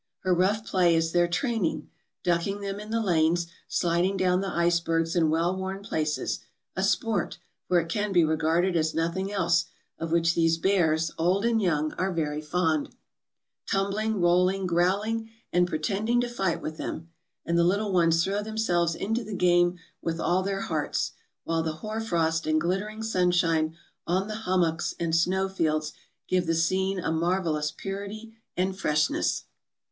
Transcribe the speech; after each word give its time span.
Her 0.21 0.33
rough 0.33 0.65
play 0.65 0.95
is 0.95 1.11
their 1.11 1.27
training: 1.27 1.91
ducking 2.23 2.61
them 2.61 2.79
in 2.79 2.89
the 2.89 3.03
lanes, 3.03 3.45
sliding 3.67 4.17
down 4.17 4.41
the 4.41 4.49
icebergs 4.49 5.15
in 5.15 5.29
well 5.29 5.55
worn 5.55 5.83
places— 5.83 6.39
a 6.75 6.81
sport, 6.81 7.37
for 7.67 7.79
it 7.79 7.87
can 7.87 8.11
be 8.11 8.23
regarded 8.23 8.75
as 8.75 8.95
nothing 8.95 9.31
else, 9.31 9.65
of 9.99 10.11
which 10.11 10.33
these 10.33 10.57
bears, 10.57 11.11
old 11.19 11.45
and 11.45 11.61
young, 11.61 11.93
are 11.99 12.11
very 12.11 12.41
fond— 12.41 12.95
"tumbling, 13.71 14.19
rolling, 14.19 14.65
growling, 14.65 15.29
and 15.53 15.67
pretending 15.67 16.19
to 16.21 16.27
fight 16.27 16.63
with 16.63 16.77
them; 16.77 17.09
and 17.45 17.55
the 17.55 17.63
little 17.63 17.93
ones 17.93 18.23
throw 18.23 18.41
themselves 18.41 18.95
into 18.95 19.23
the 19.23 19.35
game 19.35 19.77
with 20.01 20.19
all 20.19 20.41
their 20.41 20.61
hearts; 20.61 21.11
while 21.43 21.61
the 21.61 21.75
hoarfrost 21.75 22.47
and 22.47 22.59
glittering 22.59 23.03
sunshine 23.03 23.75
on 24.07 24.27
the 24.27 24.33
hummocks 24.49 24.95
and 24.99 25.15
snow 25.15 25.47
fields 25.47 25.93
give 26.27 26.47
the 26.47 26.55
scene 26.55 26.99
a 26.99 27.11
marvelous 27.11 27.69
purity 27.71 28.33
and 28.57 28.75
freshness." 28.79 29.43